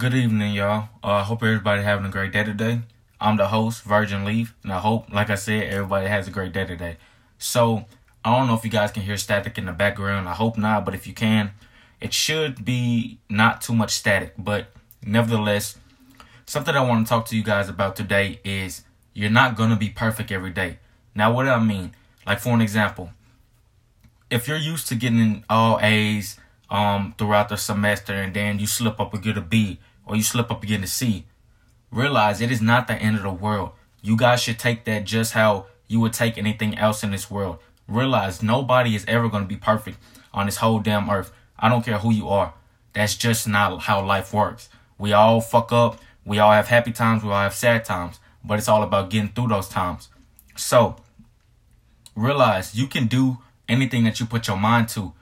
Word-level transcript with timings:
Good 0.00 0.14
evening, 0.14 0.54
y'all. 0.54 0.88
Uh, 1.04 1.08
I 1.08 1.20
uh, 1.20 1.24
hope 1.24 1.42
everybody 1.42 1.82
having 1.82 2.06
a 2.06 2.08
great 2.08 2.32
day 2.32 2.42
today. 2.42 2.80
I'm 3.20 3.36
the 3.36 3.48
host, 3.48 3.82
Virgin 3.82 4.24
Leaf, 4.24 4.54
and 4.62 4.72
I 4.72 4.78
hope, 4.78 5.12
like 5.12 5.28
I 5.28 5.34
said, 5.34 5.64
everybody 5.64 6.06
has 6.06 6.26
a 6.26 6.30
great 6.30 6.54
day 6.54 6.64
today. 6.64 6.96
So, 7.36 7.84
I 8.24 8.34
don't 8.34 8.46
know 8.46 8.54
if 8.54 8.64
you 8.64 8.70
guys 8.70 8.92
can 8.92 9.02
hear 9.02 9.18
static 9.18 9.58
in 9.58 9.66
the 9.66 9.72
background. 9.72 10.26
I 10.26 10.32
hope 10.32 10.56
not, 10.56 10.86
but 10.86 10.94
if 10.94 11.06
you 11.06 11.12
can, 11.12 11.50
it 12.00 12.14
should 12.14 12.64
be 12.64 13.18
not 13.28 13.60
too 13.60 13.74
much 13.74 13.90
static. 13.90 14.32
But 14.38 14.68
nevertheless, 15.04 15.76
something 16.46 16.74
I 16.74 16.80
want 16.80 17.06
to 17.06 17.08
talk 17.10 17.26
to 17.26 17.36
you 17.36 17.42
guys 17.42 17.68
about 17.68 17.94
today 17.94 18.40
is 18.42 18.84
you're 19.12 19.28
not 19.28 19.54
going 19.54 19.68
to 19.68 19.76
be 19.76 19.90
perfect 19.90 20.32
every 20.32 20.48
day. 20.50 20.78
Now, 21.14 21.30
what 21.30 21.44
do 21.44 21.50
I 21.50 21.62
mean? 21.62 21.92
Like, 22.26 22.40
for 22.40 22.54
an 22.54 22.62
example, 22.62 23.10
if 24.30 24.48
you're 24.48 24.56
used 24.56 24.88
to 24.88 24.94
getting 24.94 25.44
all 25.50 25.78
A's 25.82 26.38
um, 26.70 27.14
throughout 27.18 27.50
the 27.50 27.56
semester 27.58 28.14
and 28.14 28.32
then 28.32 28.58
you 28.58 28.66
slip 28.66 28.98
up 28.98 29.12
and 29.12 29.22
get 29.22 29.36
a 29.36 29.42
B 29.42 29.78
or 30.10 30.16
you 30.16 30.24
slip 30.24 30.50
up 30.50 30.64
again 30.64 30.82
a 30.82 30.88
C, 30.88 31.24
realize 31.92 32.40
it 32.40 32.50
is 32.50 32.60
not 32.60 32.88
the 32.88 32.94
end 32.94 33.16
of 33.16 33.22
the 33.22 33.30
world. 33.30 33.70
You 34.02 34.16
guys 34.16 34.42
should 34.42 34.58
take 34.58 34.84
that 34.86 35.04
just 35.04 35.34
how 35.34 35.66
you 35.86 36.00
would 36.00 36.12
take 36.12 36.36
anything 36.36 36.76
else 36.76 37.04
in 37.04 37.12
this 37.12 37.30
world. 37.30 37.58
Realize 37.86 38.42
nobody 38.42 38.96
is 38.96 39.04
ever 39.06 39.28
going 39.28 39.44
to 39.44 39.48
be 39.48 39.54
perfect 39.56 39.98
on 40.34 40.46
this 40.46 40.56
whole 40.56 40.80
damn 40.80 41.08
earth. 41.08 41.32
I 41.60 41.68
don't 41.68 41.84
care 41.84 41.98
who 41.98 42.12
you 42.12 42.28
are. 42.28 42.54
That's 42.92 43.14
just 43.14 43.46
not 43.46 43.82
how 43.82 44.04
life 44.04 44.34
works. 44.34 44.68
We 44.98 45.12
all 45.12 45.40
fuck 45.40 45.70
up. 45.70 46.00
We 46.24 46.40
all 46.40 46.50
have 46.50 46.66
happy 46.66 46.90
times. 46.90 47.22
We 47.22 47.30
all 47.30 47.42
have 47.42 47.54
sad 47.54 47.84
times. 47.84 48.18
But 48.44 48.58
it's 48.58 48.68
all 48.68 48.82
about 48.82 49.10
getting 49.10 49.28
through 49.28 49.48
those 49.48 49.68
times. 49.68 50.08
So 50.56 50.96
realize 52.16 52.74
you 52.74 52.88
can 52.88 53.06
do 53.06 53.38
anything 53.68 54.02
that 54.04 54.18
you 54.18 54.26
put 54.26 54.48
your 54.48 54.56
mind 54.56 54.88
to, 54.88 55.12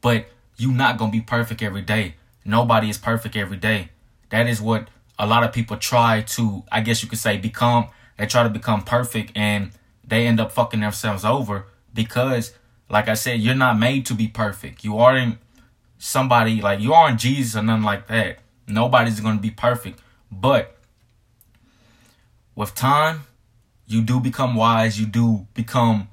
but 0.00 0.24
you're 0.56 0.72
not 0.72 0.96
going 0.96 1.10
to 1.10 1.18
be 1.18 1.22
perfect 1.22 1.62
every 1.62 1.82
day. 1.82 2.14
Nobody 2.46 2.88
is 2.88 2.96
perfect 2.96 3.36
every 3.36 3.58
day. 3.58 3.90
That 4.30 4.46
is 4.46 4.60
what 4.60 4.88
a 5.18 5.26
lot 5.26 5.44
of 5.44 5.52
people 5.52 5.76
try 5.76 6.22
to, 6.22 6.64
I 6.70 6.80
guess 6.80 7.02
you 7.02 7.08
could 7.08 7.18
say, 7.18 7.36
become. 7.36 7.88
They 8.16 8.26
try 8.26 8.42
to 8.42 8.48
become 8.48 8.82
perfect 8.82 9.32
and 9.36 9.70
they 10.04 10.26
end 10.26 10.40
up 10.40 10.52
fucking 10.52 10.80
themselves 10.80 11.24
over 11.24 11.66
because, 11.94 12.54
like 12.88 13.08
I 13.08 13.14
said, 13.14 13.40
you're 13.40 13.54
not 13.54 13.78
made 13.78 14.06
to 14.06 14.14
be 14.14 14.28
perfect. 14.28 14.84
You 14.84 14.98
aren't 14.98 15.38
somebody 15.98 16.60
like 16.60 16.80
you 16.80 16.92
aren't 16.92 17.20
Jesus 17.20 17.56
or 17.56 17.62
nothing 17.62 17.84
like 17.84 18.06
that. 18.08 18.38
Nobody's 18.66 19.20
going 19.20 19.36
to 19.36 19.42
be 19.42 19.50
perfect. 19.50 20.00
But 20.30 20.76
with 22.54 22.74
time, 22.74 23.22
you 23.86 24.02
do 24.02 24.20
become 24.20 24.54
wise. 24.54 25.00
You 25.00 25.06
do 25.06 25.46
become 25.54 26.08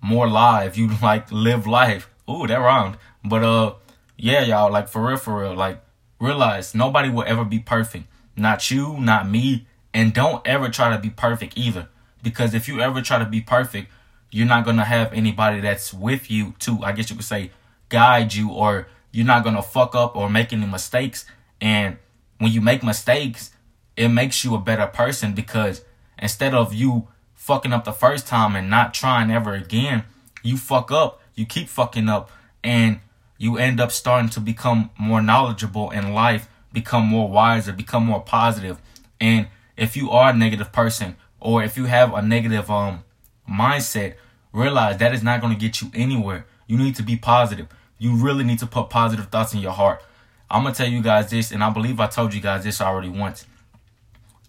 more 0.00 0.28
live. 0.28 0.76
You 0.76 0.90
like 1.02 1.30
live 1.30 1.66
life. 1.66 2.08
Ooh, 2.28 2.46
that 2.46 2.56
rhymed. 2.56 2.96
But 3.24 3.42
uh, 3.42 3.74
yeah, 4.16 4.42
y'all, 4.42 4.70
like 4.70 4.88
for 4.88 5.06
real, 5.06 5.16
for 5.16 5.40
real, 5.42 5.54
like 5.54 5.80
realize 6.20 6.74
nobody 6.74 7.10
will 7.10 7.24
ever 7.26 7.44
be 7.44 7.58
perfect. 7.58 8.06
Not 8.36 8.70
you, 8.70 8.98
not 8.98 9.28
me. 9.28 9.66
And 9.92 10.12
don't 10.12 10.46
ever 10.46 10.68
try 10.68 10.94
to 10.94 10.98
be 10.98 11.10
perfect 11.10 11.56
either. 11.56 11.88
Because 12.22 12.54
if 12.54 12.68
you 12.68 12.80
ever 12.80 13.00
try 13.00 13.18
to 13.18 13.24
be 13.24 13.40
perfect, 13.40 13.90
you're 14.30 14.46
not 14.46 14.64
going 14.64 14.76
to 14.76 14.84
have 14.84 15.12
anybody 15.12 15.60
that's 15.60 15.94
with 15.94 16.30
you 16.30 16.54
to, 16.60 16.82
I 16.82 16.92
guess 16.92 17.10
you 17.10 17.16
could 17.16 17.24
say, 17.24 17.50
guide 17.88 18.34
you, 18.34 18.50
or 18.50 18.88
you're 19.12 19.26
not 19.26 19.42
going 19.42 19.56
to 19.56 19.62
fuck 19.62 19.94
up 19.94 20.14
or 20.14 20.28
make 20.28 20.52
any 20.52 20.66
mistakes. 20.66 21.24
And 21.60 21.96
when 22.38 22.52
you 22.52 22.60
make 22.60 22.82
mistakes, 22.82 23.52
it 23.96 24.08
makes 24.08 24.44
you 24.44 24.54
a 24.54 24.60
better 24.60 24.86
person 24.86 25.32
because 25.32 25.82
instead 26.18 26.54
of 26.54 26.74
you 26.74 27.08
fucking 27.34 27.72
up 27.72 27.84
the 27.84 27.92
first 27.92 28.26
time 28.26 28.54
and 28.54 28.68
not 28.68 28.92
trying 28.94 29.30
ever 29.30 29.54
again, 29.54 30.04
you 30.42 30.56
fuck 30.56 30.92
up, 30.92 31.20
you 31.34 31.46
keep 31.46 31.68
fucking 31.68 32.08
up, 32.08 32.30
and 32.62 33.00
you 33.38 33.56
end 33.56 33.80
up 33.80 33.92
starting 33.92 34.28
to 34.30 34.40
become 34.40 34.90
more 34.98 35.22
knowledgeable 35.22 35.90
in 35.90 36.12
life, 36.12 36.48
become 36.72 37.06
more 37.06 37.28
wiser, 37.28 37.72
become 37.72 38.04
more 38.04 38.20
positive. 38.20 38.78
And 39.20 39.46
if 39.76 39.96
you 39.96 40.10
are 40.10 40.30
a 40.30 40.36
negative 40.36 40.72
person 40.72 41.16
or 41.40 41.62
if 41.62 41.76
you 41.76 41.86
have 41.86 42.12
a 42.12 42.20
negative 42.20 42.70
um 42.70 43.04
mindset, 43.48 44.14
realize 44.52 44.98
that 44.98 45.14
is 45.14 45.22
not 45.22 45.40
going 45.40 45.54
to 45.54 45.58
get 45.58 45.80
you 45.80 45.90
anywhere. 45.94 46.46
You 46.66 46.76
need 46.76 46.96
to 46.96 47.02
be 47.02 47.16
positive. 47.16 47.68
You 47.98 48.16
really 48.16 48.44
need 48.44 48.58
to 48.58 48.66
put 48.66 48.90
positive 48.90 49.28
thoughts 49.28 49.54
in 49.54 49.60
your 49.60 49.72
heart. 49.72 50.02
I'm 50.50 50.62
going 50.62 50.74
to 50.74 50.78
tell 50.78 50.90
you 50.90 51.00
guys 51.00 51.30
this 51.30 51.52
and 51.52 51.62
I 51.62 51.70
believe 51.70 52.00
I 52.00 52.06
told 52.08 52.34
you 52.34 52.40
guys 52.40 52.64
this 52.64 52.80
already 52.80 53.08
once. 53.08 53.46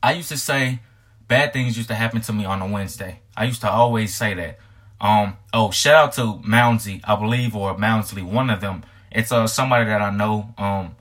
I 0.02 0.14
used 0.14 0.30
to 0.30 0.38
say 0.38 0.80
bad 1.28 1.54
things 1.54 1.78
used 1.78 1.90
to 1.90 1.96
happen 1.96 2.22
to 2.22 2.34
me 2.34 2.46
on 2.46 2.62
a 2.62 2.68
Wednesday. 2.68 3.20
I 3.38 3.46
used 3.46 3.62
to 3.62 3.70
always 3.70 4.16
say 4.16 4.34
that. 4.34 4.60
Um, 5.02 5.38
oh, 5.54 5.72
shout 5.72 5.96
out 5.96 6.14
to 6.14 6.48
Moundsy, 6.48 7.02
I 7.04 7.16
believe, 7.16 7.56
or 7.56 7.76
Moundsley, 7.76 8.24
one 8.24 8.50
of 8.50 8.62
them. 8.62 8.84
It's 9.12 9.32
uh 9.32 9.48
somebody 9.48 9.86
that 9.86 10.02
I 10.02 10.12
know 10.12 10.54
um 10.58 10.96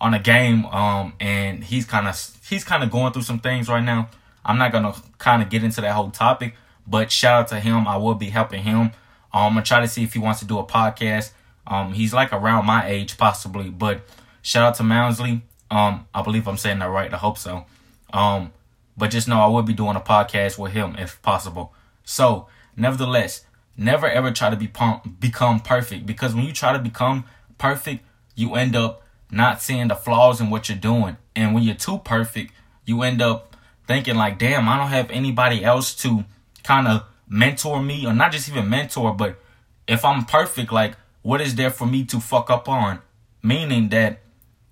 on 0.00 0.14
a 0.14 0.18
game 0.18 0.66
um 0.66 1.14
and 1.18 1.64
he's 1.64 1.86
kind 1.86 2.06
of 2.06 2.38
he's 2.48 2.62
kind 2.62 2.82
of 2.82 2.90
going 2.90 3.12
through 3.12 3.22
some 3.22 3.38
things 3.38 3.68
right 3.68 3.82
now. 3.84 4.10
I'm 4.44 4.58
not 4.58 4.72
gonna 4.72 4.94
kind 5.18 5.42
of 5.42 5.50
get 5.50 5.64
into 5.64 5.80
that 5.80 5.92
whole 5.92 6.10
topic, 6.10 6.54
but 6.86 7.10
shout 7.10 7.42
out 7.42 7.48
to 7.48 7.60
him. 7.60 7.86
I 7.86 7.96
will 7.96 8.14
be 8.14 8.30
helping 8.30 8.62
him. 8.62 8.80
Um, 8.80 8.92
I'm 9.32 9.52
gonna 9.54 9.62
try 9.62 9.80
to 9.80 9.88
see 9.88 10.02
if 10.04 10.12
he 10.12 10.18
wants 10.18 10.40
to 10.40 10.46
do 10.46 10.58
a 10.58 10.64
podcast. 10.64 11.32
Um, 11.66 11.92
he's 11.92 12.12
like 12.14 12.32
around 12.32 12.66
my 12.66 12.86
age 12.88 13.16
possibly, 13.18 13.70
but 13.70 14.00
shout 14.42 14.64
out 14.64 14.74
to 14.76 14.82
Moundsley. 14.82 15.42
Um, 15.70 16.06
I 16.14 16.22
believe 16.22 16.48
I'm 16.48 16.56
saying 16.56 16.78
that 16.78 16.86
right. 16.86 17.12
I 17.12 17.18
hope 17.18 17.38
so. 17.38 17.66
Um, 18.12 18.52
but 18.96 19.10
just 19.10 19.28
know 19.28 19.40
I 19.40 19.46
will 19.46 19.62
be 19.62 19.74
doing 19.74 19.96
a 19.96 20.00
podcast 20.00 20.58
with 20.58 20.72
him 20.72 20.96
if 20.98 21.20
possible. 21.22 21.74
So 22.04 22.48
Nevertheless, 22.78 23.44
never 23.76 24.08
ever 24.08 24.30
try 24.30 24.50
to 24.50 24.56
be 24.56 24.68
pump, 24.68 25.20
become 25.20 25.60
perfect 25.60 26.06
because 26.06 26.34
when 26.34 26.44
you 26.44 26.52
try 26.52 26.72
to 26.72 26.78
become 26.78 27.24
perfect, 27.58 28.04
you 28.34 28.54
end 28.54 28.76
up 28.76 29.02
not 29.30 29.60
seeing 29.60 29.88
the 29.88 29.96
flaws 29.96 30.40
in 30.40 30.48
what 30.48 30.68
you're 30.68 30.78
doing. 30.78 31.16
And 31.34 31.54
when 31.54 31.64
you're 31.64 31.74
too 31.74 31.98
perfect, 31.98 32.52
you 32.84 33.02
end 33.02 33.20
up 33.20 33.56
thinking 33.86 34.14
like, 34.14 34.38
damn, 34.38 34.68
I 34.68 34.78
don't 34.78 34.88
have 34.88 35.10
anybody 35.10 35.64
else 35.64 35.94
to 35.96 36.24
kind 36.62 36.86
of 36.86 37.02
mentor 37.28 37.82
me 37.82 38.06
or 38.06 38.14
not 38.14 38.32
just 38.32 38.48
even 38.48 38.70
mentor, 38.70 39.12
but 39.12 39.38
if 39.86 40.04
I'm 40.04 40.24
perfect, 40.24 40.72
like 40.72 40.94
what 41.22 41.40
is 41.40 41.56
there 41.56 41.70
for 41.70 41.86
me 41.86 42.04
to 42.04 42.20
fuck 42.20 42.48
up 42.48 42.68
on? 42.68 43.00
Meaning 43.42 43.88
that 43.90 44.20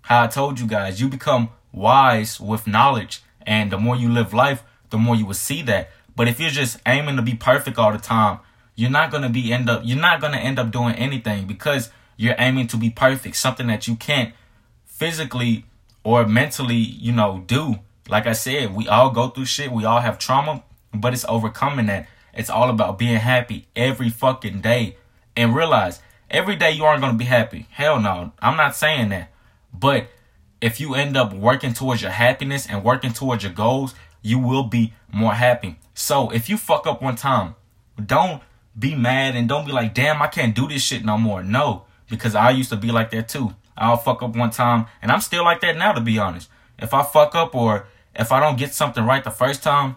how 0.02 0.24
I 0.24 0.26
told 0.28 0.60
you 0.60 0.66
guys, 0.66 1.00
you 1.00 1.08
become 1.08 1.50
wise 1.72 2.40
with 2.40 2.66
knowledge. 2.66 3.22
And 3.42 3.70
the 3.70 3.78
more 3.78 3.96
you 3.96 4.08
live 4.10 4.32
life, 4.32 4.62
the 4.90 4.98
more 4.98 5.16
you 5.16 5.26
will 5.26 5.34
see 5.34 5.62
that. 5.62 5.90
But 6.16 6.28
if 6.28 6.40
you're 6.40 6.50
just 6.50 6.78
aiming 6.86 7.16
to 7.16 7.22
be 7.22 7.34
perfect 7.34 7.78
all 7.78 7.92
the 7.92 7.98
time, 7.98 8.40
you're 8.74 8.90
not 8.90 9.10
gonna 9.10 9.30
be 9.30 9.52
end 9.52 9.70
up 9.70 9.82
you're 9.84 9.98
not 9.98 10.20
gonna 10.20 10.38
end 10.38 10.58
up 10.58 10.70
doing 10.70 10.94
anything 10.94 11.46
because 11.46 11.90
you're 12.16 12.34
aiming 12.38 12.66
to 12.68 12.76
be 12.76 12.90
perfect, 12.90 13.36
something 13.36 13.66
that 13.66 13.86
you 13.86 13.96
can't 13.96 14.34
physically 14.84 15.66
or 16.02 16.26
mentally, 16.26 16.76
you 16.76 17.12
know, 17.12 17.44
do. 17.46 17.76
Like 18.08 18.26
I 18.26 18.32
said, 18.32 18.74
we 18.74 18.88
all 18.88 19.10
go 19.10 19.28
through 19.28 19.46
shit, 19.46 19.72
we 19.72 19.84
all 19.84 20.00
have 20.00 20.18
trauma, 20.18 20.62
but 20.94 21.12
it's 21.12 21.24
overcoming 21.28 21.86
that. 21.86 22.08
It's 22.32 22.50
all 22.50 22.70
about 22.70 22.98
being 22.98 23.16
happy 23.16 23.66
every 23.74 24.10
fucking 24.10 24.60
day. 24.60 24.96
And 25.36 25.54
realize 25.54 26.00
every 26.30 26.56
day 26.56 26.70
you 26.70 26.84
aren't 26.84 27.02
gonna 27.02 27.18
be 27.18 27.24
happy. 27.24 27.66
Hell 27.70 28.00
no. 28.00 28.32
I'm 28.40 28.56
not 28.56 28.76
saying 28.76 29.10
that. 29.10 29.30
But 29.72 30.08
if 30.60 30.80
you 30.80 30.94
end 30.94 31.16
up 31.16 31.34
working 31.34 31.74
towards 31.74 32.02
your 32.02 32.10
happiness 32.10 32.66
and 32.66 32.84
working 32.84 33.12
towards 33.12 33.42
your 33.42 33.52
goals, 33.52 33.94
you 34.22 34.38
will 34.38 34.64
be 34.64 34.94
more 35.12 35.34
happy. 35.34 35.76
So 35.98 36.28
if 36.28 36.50
you 36.50 36.58
fuck 36.58 36.86
up 36.86 37.00
one 37.00 37.16
time, 37.16 37.54
don't 38.04 38.42
be 38.78 38.94
mad 38.94 39.34
and 39.34 39.48
don't 39.48 39.64
be 39.64 39.72
like, 39.72 39.94
damn, 39.94 40.20
I 40.20 40.26
can't 40.26 40.54
do 40.54 40.68
this 40.68 40.82
shit 40.82 41.06
no 41.06 41.16
more. 41.16 41.42
No, 41.42 41.84
because 42.10 42.34
I 42.34 42.50
used 42.50 42.68
to 42.68 42.76
be 42.76 42.92
like 42.92 43.10
that 43.12 43.30
too. 43.30 43.54
I'll 43.78 43.96
fuck 43.96 44.22
up 44.22 44.36
one 44.36 44.50
time, 44.50 44.86
and 45.00 45.10
I'm 45.10 45.22
still 45.22 45.42
like 45.42 45.62
that 45.62 45.76
now, 45.78 45.92
to 45.92 46.00
be 46.02 46.18
honest. 46.18 46.50
If 46.78 46.92
I 46.92 47.02
fuck 47.02 47.34
up 47.34 47.54
or 47.54 47.86
if 48.14 48.30
I 48.30 48.40
don't 48.40 48.58
get 48.58 48.74
something 48.74 49.04
right 49.04 49.24
the 49.24 49.30
first 49.30 49.62
time, 49.62 49.96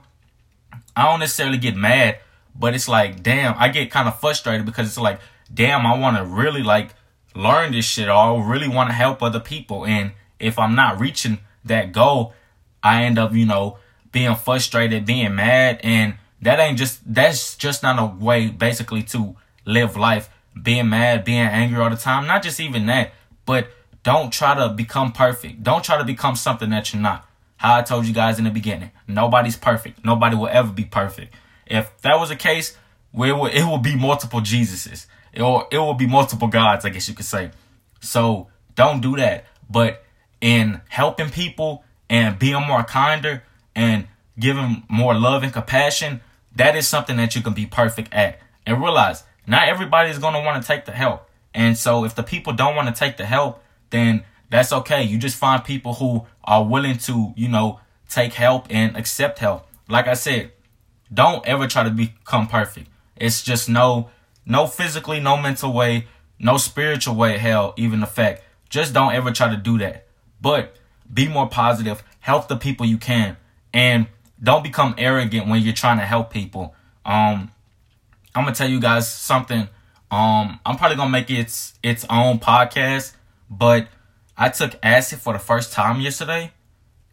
I 0.95 1.03
don't 1.03 1.19
necessarily 1.19 1.57
get 1.57 1.75
mad, 1.75 2.19
but 2.55 2.73
it's 2.73 2.87
like, 2.87 3.21
damn, 3.21 3.55
I 3.57 3.67
get 3.67 3.91
kind 3.91 4.07
of 4.07 4.19
frustrated 4.21 4.65
because 4.65 4.87
it's 4.87 4.97
like, 4.97 5.19
damn, 5.53 5.85
I 5.85 5.97
want 5.97 6.15
to 6.15 6.23
really 6.23 6.63
like 6.63 6.95
learn 7.35 7.73
this 7.73 7.83
shit 7.83 8.07
or 8.07 8.13
I 8.13 8.41
really 8.41 8.69
want 8.69 8.89
to 8.89 8.93
help 8.93 9.21
other 9.21 9.41
people. 9.41 9.85
And 9.85 10.13
if 10.39 10.57
I'm 10.57 10.75
not 10.75 10.99
reaching 10.99 11.39
that 11.65 11.91
goal, 11.91 12.33
I 12.81 13.03
end 13.03 13.19
up, 13.19 13.33
you 13.33 13.45
know, 13.45 13.79
being 14.11 14.35
frustrated, 14.35 15.05
being 15.05 15.35
mad, 15.35 15.79
and 15.83 16.15
that 16.41 16.59
ain't 16.59 16.77
just 16.77 17.01
that's 17.11 17.55
just 17.55 17.83
not 17.83 17.99
a 17.99 18.05
way 18.23 18.47
basically 18.47 19.03
to 19.03 19.35
live 19.65 19.97
life. 19.97 20.29
Being 20.61 20.89
mad, 20.89 21.23
being 21.23 21.39
angry 21.39 21.81
all 21.81 21.89
the 21.89 21.95
time. 21.95 22.27
Not 22.27 22.43
just 22.43 22.59
even 22.59 22.85
that, 22.87 23.13
but 23.45 23.69
don't 24.03 24.31
try 24.31 24.55
to 24.55 24.69
become 24.69 25.11
perfect. 25.11 25.63
Don't 25.63 25.83
try 25.83 25.97
to 25.97 26.03
become 26.03 26.35
something 26.35 26.69
that 26.71 26.93
you're 26.93 27.01
not. 27.01 27.25
How 27.57 27.77
I 27.77 27.81
told 27.81 28.05
you 28.05 28.13
guys 28.13 28.39
in 28.39 28.45
the 28.45 28.49
beginning, 28.49 28.91
nobody's 29.07 29.57
perfect. 29.57 30.03
Nobody 30.05 30.35
will 30.35 30.47
ever 30.47 30.71
be 30.71 30.85
perfect. 30.85 31.35
If 31.65 32.01
that 32.01 32.17
was 32.17 32.29
the 32.29 32.35
case, 32.35 32.77
where 33.11 33.29
it 33.29 33.65
will, 33.65 33.77
be 33.77 33.95
multiple 33.95 34.39
Jesuses, 34.39 35.07
or 35.37 35.67
it 35.71 35.77
will 35.77 35.93
be 35.93 36.07
multiple 36.07 36.47
gods, 36.47 36.85
I 36.85 36.89
guess 36.89 37.07
you 37.09 37.15
could 37.15 37.25
say. 37.25 37.51
So 37.99 38.47
don't 38.75 39.01
do 39.01 39.15
that. 39.17 39.45
But 39.69 40.03
in 40.41 40.81
helping 40.87 41.29
people 41.29 41.83
and 42.09 42.39
being 42.39 42.65
more 42.65 42.83
kinder, 42.83 43.43
and 43.79 43.99
giving 44.37 44.83
more 44.89 45.15
love 45.27 45.43
and 45.43 45.53
compassion, 45.53 46.11
that 46.55 46.75
is 46.75 46.87
something 46.87 47.17
that 47.17 47.31
you 47.35 47.41
can 47.41 47.53
be 47.53 47.65
perfect 47.65 48.13
at. 48.13 48.31
And 48.65 48.81
realize 48.83 49.23
not 49.47 49.67
everybody 49.73 50.09
is 50.13 50.19
going 50.19 50.35
to 50.35 50.41
want 50.47 50.61
to 50.61 50.67
take 50.67 50.83
the 50.85 50.91
help. 51.03 51.19
And 51.53 51.77
so 51.77 52.05
if 52.07 52.13
the 52.13 52.23
people 52.23 52.53
don't 52.53 52.75
want 52.75 52.87
to 52.93 52.99
take 53.03 53.15
the 53.17 53.25
help, 53.25 53.53
then 53.89 54.23
That's 54.49 54.73
okay. 54.73 55.03
You 55.03 55.17
just 55.17 55.37
find 55.37 55.63
people 55.63 55.95
who 55.95 56.25
are 56.43 56.65
willing 56.65 56.97
to, 56.99 57.33
you 57.35 57.47
know, 57.47 57.79
take 58.09 58.33
help 58.33 58.65
and 58.69 58.97
accept 58.97 59.39
help. 59.39 59.67
Like 59.87 60.07
I 60.07 60.15
said, 60.15 60.51
don't 61.13 61.45
ever 61.47 61.67
try 61.67 61.83
to 61.83 61.91
become 61.91 62.47
perfect. 62.47 62.87
It's 63.15 63.43
just 63.43 63.69
no 63.69 64.09
no 64.45 64.65
physically, 64.65 65.19
no 65.19 65.37
mental 65.37 65.71
way, 65.73 66.07
no 66.39 66.57
spiritual 66.57 67.15
way, 67.15 67.37
hell, 67.37 67.73
even 67.77 67.99
the 67.99 68.07
fact. 68.07 68.43
Just 68.69 68.93
don't 68.93 69.13
ever 69.13 69.31
try 69.31 69.49
to 69.49 69.57
do 69.57 69.77
that. 69.79 70.07
But 70.41 70.75
be 71.11 71.27
more 71.27 71.47
positive, 71.47 72.03
help 72.19 72.47
the 72.47 72.55
people 72.55 72.85
you 72.85 72.97
can, 72.97 73.37
and 73.73 74.07
don't 74.41 74.63
become 74.63 74.95
arrogant 74.97 75.47
when 75.47 75.61
you're 75.61 75.73
trying 75.73 75.99
to 75.99 76.05
help 76.05 76.31
people. 76.31 76.75
Um 77.05 77.51
I'm 78.35 78.43
gonna 78.43 78.55
tell 78.55 78.69
you 78.69 78.79
guys 78.79 79.11
something. 79.11 79.67
Um, 80.11 80.59
I'm 80.65 80.77
probably 80.77 80.97
gonna 80.97 81.09
make 81.09 81.29
its 81.29 81.73
its 81.83 82.05
own 82.09 82.39
podcast, 82.39 83.13
but 83.49 83.87
I 84.37 84.49
took 84.49 84.75
acid 84.81 85.19
for 85.19 85.33
the 85.33 85.39
first 85.39 85.73
time 85.73 85.99
yesterday, 85.99 86.51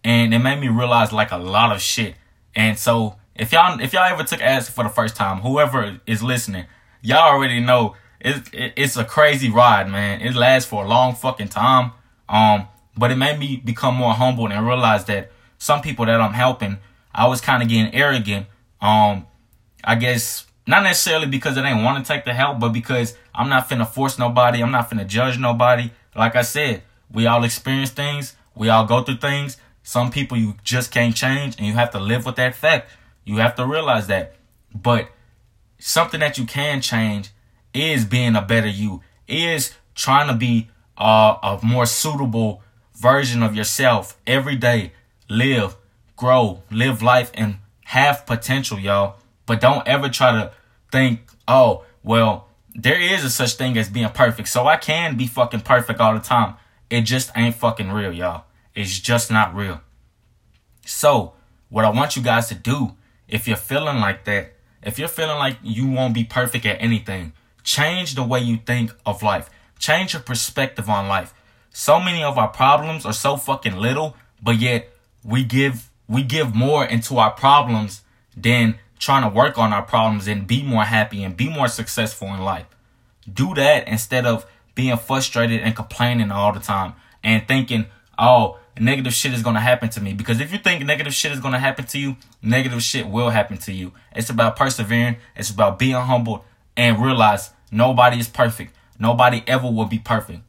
and 0.05 0.33
it 0.33 0.39
made 0.39 0.61
me 0.61 0.69
realize 0.69 1.13
like 1.13 1.33
a 1.33 1.39
lot 1.39 1.75
of 1.75 1.81
shit. 1.81 2.15
And 2.55 2.79
so 2.79 3.17
if 3.35 3.53
y'all 3.53 3.81
if 3.81 3.93
y'all 3.93 4.05
ever 4.05 4.25
took 4.25 4.41
acid 4.41 4.75
for 4.75 4.85
the 4.85 4.91
first 4.91 5.17
time, 5.17 5.39
whoever 5.39 6.01
is 6.07 6.23
listening, 6.23 6.67
y'all 7.03 7.33
already 7.35 7.61
know 7.61 7.97
it's 8.21 8.49
it, 8.53 8.75
it's 8.77 8.97
a 8.97 9.05
crazy 9.05 9.51
ride, 9.51 9.89
man. 9.89 10.21
It 10.21 10.35
lasts 10.35 10.69
for 10.69 10.85
a 10.85 10.89
long 10.89 11.15
fucking 11.15 11.49
time. 11.49 11.93
Um, 12.29 12.69
but 12.97 13.11
it 13.11 13.17
made 13.17 13.39
me 13.39 13.57
become 13.57 13.95
more 13.95 14.15
humble 14.15 14.51
and 14.51 14.67
realize 14.67 15.05
that 15.07 15.31
some 15.59 15.81
people 15.81 16.07
that 16.07 16.21
I'm 16.21 16.33
helping, 16.33 16.79
I 17.15 17.27
was 17.29 17.41
kind 17.41 17.63
of 17.63 17.69
getting 17.69 17.95
arrogant. 17.95 18.47
Um, 18.81 19.27
I 19.83 19.95
guess 19.95 20.47
not 20.67 20.83
necessarily 20.83 21.27
because 21.27 21.57
I 21.57 21.63
didn't 21.63 21.85
want 21.85 22.05
to 22.05 22.13
take 22.13 22.25
the 22.25 22.35
help, 22.35 22.59
but 22.59 22.71
because 22.71 23.17
I'm 23.35 23.49
not 23.49 23.69
finna 23.69 23.89
force 23.89 24.19
nobody. 24.19 24.63
I'm 24.63 24.73
not 24.73 24.91
finna 24.91 25.07
judge 25.07 25.39
nobody. 25.39 25.91
Like 26.15 26.35
I 26.35 26.43
said, 26.43 26.83
we 27.11 27.27
all 27.27 27.45
experience 27.45 27.91
things. 27.91 28.35
We 28.55 28.69
all 28.69 28.87
go 28.87 29.03
through 29.03 29.19
things. 29.19 29.57
Some 29.83 30.11
people 30.11 30.37
you 30.37 30.57
just 30.65 30.91
can't 30.91 31.15
change 31.15 31.57
and 31.57 31.67
you 31.67 31.75
have 31.75 31.91
to 31.91 32.01
live 32.01 32.27
with 32.27 32.37
that 32.37 32.55
fact. 32.55 32.91
You 33.25 33.37
have 33.37 33.55
to 33.57 33.67
realize 33.67 34.09
that. 34.09 34.35
But 34.75 35.11
something 35.79 36.21
that 36.21 36.39
you 36.39 36.47
can 36.47 36.81
change 36.81 37.31
is 37.73 38.05
being 38.05 38.35
a 38.35 38.43
better 38.43 38.69
you, 38.69 39.03
is 39.29 39.75
trying 39.95 40.29
to 40.29 40.35
be 40.35 40.69
uh, 40.99 41.37
a 41.43 41.61
more 41.63 41.87
suitable 41.87 42.63
version 42.95 43.43
of 43.43 43.55
yourself 43.55 44.19
every 44.27 44.57
day. 44.57 44.93
Live, 45.29 45.77
grow, 46.17 46.63
live 46.71 47.03
life, 47.03 47.31
and 47.35 47.57
have 47.85 48.27
potential, 48.27 48.79
y'all. 48.79 49.17
But 49.47 49.61
don't 49.61 49.87
ever 49.87 50.09
try 50.09 50.33
to 50.33 50.53
think, 50.91 51.21
oh, 51.47 51.85
well, 52.03 52.49
there 52.75 53.01
is 53.01 53.25
a 53.25 53.31
such 53.31 53.55
thing 53.55 53.77
as 53.79 53.89
being 53.89 54.09
perfect. 54.11 54.49
So 54.49 54.67
I 54.67 54.77
can 54.77 55.17
be 55.17 55.27
fucking 55.27 55.61
perfect 55.61 56.01
all 56.01 56.15
the 56.15 56.21
time. 56.21 56.55
It 56.91 57.03
just 57.03 57.31
ain't 57.37 57.55
fucking 57.55 57.91
real, 57.91 58.13
y'all. 58.13 58.45
It's 58.75 59.01
just 59.01 59.31
not 59.31 59.55
real. 59.55 59.81
So, 60.85 61.33
what 61.69 61.85
I 61.85 61.91
want 61.91 62.15
you 62.15 62.23
guys 62.23 62.49
to 62.49 62.55
do, 62.55 62.97
if 63.27 63.49
you're 63.49 63.57
feeling 63.57 63.99
like 63.99 64.25
that, 64.27 64.53
if 64.83 64.99
you're 64.99 65.09
feeling 65.09 65.39
like 65.39 65.59
you 65.63 65.89
won't 65.89 66.15
be 66.15 66.23
perfect 66.23 66.65
at 66.65 66.81
anything, 66.81 67.33
change 67.65 68.15
the 68.15 68.23
way 68.23 68.41
you 68.41 68.59
think 68.59 68.93
of 69.05 69.23
life. 69.23 69.51
Change 69.79 70.13
your 70.13 70.23
perspective 70.23 70.89
on 70.89 71.09
life. 71.09 71.35
So 71.71 71.99
many 71.99 72.23
of 72.23 72.39
our 72.39 72.49
problems 72.49 73.05
are 73.05 73.13
so 73.13 73.37
fucking 73.37 73.77
little, 73.77 74.17
but 74.41 74.59
yet 74.59 74.89
we 75.27 75.45
give 75.45 75.91
we 76.09 76.23
give 76.23 76.55
more 76.55 76.85
into 76.85 77.19
our 77.19 77.33
problems 77.33 78.03
than 78.37 78.79
trying 78.99 79.29
to 79.29 79.35
work 79.35 79.59
on 79.59 79.73
our 79.73 79.83
problems 79.83 80.29
and 80.29 80.47
be 80.47 80.63
more 80.63 80.85
happy 80.85 81.25
and 81.25 81.37
be 81.37 81.49
more 81.49 81.69
successful 81.69 82.29
in 82.29 82.41
life. 82.41 82.67
Do 83.31 83.55
that 83.55 83.89
instead 83.89 84.25
of 84.25 84.47
being 84.75 84.97
frustrated 84.97 85.61
and 85.63 85.75
complaining 85.75 86.31
all 86.31 86.53
the 86.53 86.61
time 86.61 86.95
and 87.25 87.47
thinking, 87.49 87.87
oh, 88.19 88.59
negative 88.79 89.13
shit 89.13 89.33
is 89.33 89.43
going 89.43 89.55
to 89.55 89.61
happen 89.61 89.89
to 89.91 90.01
me. 90.01 90.13
Because 90.13 90.41
if 90.41 90.53
you 90.53 90.59
think 90.59 90.85
negative 90.85 91.13
shit 91.13 91.33
is 91.33 91.41
going 91.41 91.53
to 91.53 91.59
happen 91.59 91.87
to 91.87 91.99
you, 91.99 92.17
negative 92.41 92.83
shit 92.83 93.09
will 93.09 93.31
happen 93.31 93.59
to 93.59 93.73
you. 93.73 93.93
It's 94.15 94.31
about 94.31 94.55
persevering, 94.55 95.17
it's 95.35 95.51
about 95.51 95.79
being 95.79 95.95
humble 95.95 96.45
and 96.77 97.03
realize 97.03 97.51
nobody 97.73 98.19
is 98.19 98.29
perfect. 98.29 98.75
Nobody 98.99 99.43
ever 99.47 99.69
will 99.71 99.87
be 99.87 99.99
perfect. 99.99 100.41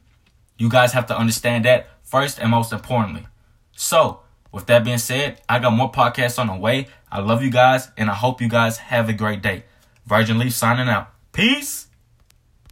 You 0.57 0.69
guys 0.69 0.93
have 0.93 1.07
to 1.07 1.17
understand 1.17 1.65
that 1.65 1.87
first 2.03 2.39
and 2.39 2.51
most 2.51 2.71
importantly. 2.71 3.27
So, 3.75 4.21
with 4.51 4.65
that 4.67 4.83
being 4.83 4.97
said, 4.97 5.41
I 5.47 5.59
got 5.59 5.71
more 5.71 5.91
podcasts 5.91 6.39
on 6.39 6.47
the 6.47 6.55
way. 6.55 6.87
I 7.11 7.19
love 7.19 7.43
you 7.43 7.51
guys, 7.51 7.89
and 7.97 8.09
I 8.09 8.13
hope 8.13 8.41
you 8.41 8.49
guys 8.49 8.77
have 8.77 9.09
a 9.09 9.13
great 9.13 9.41
day. 9.41 9.63
Virgin 10.05 10.37
Leaf 10.37 10.53
signing 10.53 10.87
out. 10.87 11.09
Peace. 11.31 11.87